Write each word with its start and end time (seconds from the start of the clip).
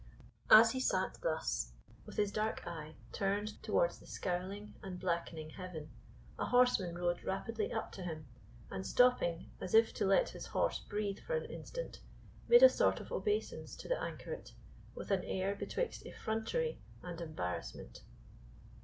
As 0.49 0.71
he 0.71 0.79
sate 0.79 1.19
thus, 1.21 1.73
with 2.07 2.17
his 2.17 2.31
dark 2.31 2.65
eye 2.65 2.95
turned 3.11 3.61
towards 3.61 3.99
the 3.99 4.07
scowling 4.07 4.73
and 4.81 4.99
blackening 4.99 5.51
heaven, 5.51 5.91
a 6.39 6.45
horseman 6.47 6.97
rode 6.97 7.23
rapidly 7.23 7.71
up 7.71 7.91
to 7.91 8.01
him, 8.01 8.25
and 8.71 8.83
stopping, 8.87 9.51
as 9.61 9.75
if 9.75 9.93
to 9.93 10.05
let 10.07 10.29
his 10.29 10.47
horse 10.47 10.79
breathe 10.79 11.19
for 11.19 11.35
an 11.35 11.45
instant, 11.51 12.01
made 12.47 12.63
a 12.63 12.67
sort 12.69 12.99
of 12.99 13.11
obeisance 13.11 13.75
to 13.75 13.87
the 13.87 14.01
anchoret, 14.01 14.53
with 14.95 15.11
an 15.11 15.23
air 15.23 15.53
betwixt 15.53 16.03
effrontery 16.07 16.79
and 17.03 17.21
embarrassment. 17.21 18.01